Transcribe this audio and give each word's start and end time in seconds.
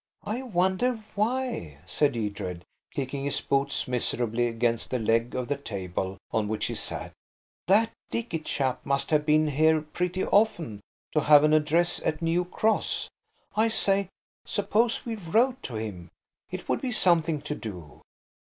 "I 0.25 0.41
wonder 0.41 1.03
why," 1.13 1.77
said 1.85 2.17
Edred, 2.17 2.65
kicking 2.91 3.25
his 3.25 3.39
boots 3.39 3.87
miserably 3.87 4.47
against 4.47 4.89
the 4.89 4.97
leg 4.97 5.35
of 5.35 5.47
the 5.47 5.57
table 5.57 6.17
on 6.31 6.47
which 6.47 6.65
he 6.65 6.73
sat. 6.73 7.13
"That 7.67 7.91
Dicky 8.09 8.39
chap 8.39 8.83
must 8.83 9.11
have 9.11 9.27
been 9.27 9.49
here 9.49 9.79
pretty 9.83 10.25
often, 10.25 10.81
to 11.11 11.19
have 11.19 11.43
an 11.43 11.53
address 11.53 12.01
at 12.03 12.19
New 12.19 12.45
Cross. 12.45 13.11
I 13.55 13.67
say, 13.67 14.09
suppose 14.43 15.05
we 15.05 15.17
wrote 15.17 15.61
to 15.61 15.75
him. 15.75 16.09
It 16.49 16.67
would 16.67 16.81
be 16.81 16.91
something 16.91 17.39
to 17.41 17.53
do." 17.53 18.01